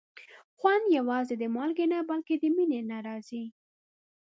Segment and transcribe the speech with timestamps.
[0.57, 3.43] خوند یوازې د مالګې نه، بلکې د مینې نه راځي.